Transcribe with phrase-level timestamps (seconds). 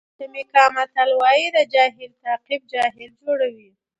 [0.03, 3.69] د جمیکا متل وایي د جاهل تعقیب جاهل جوړوي.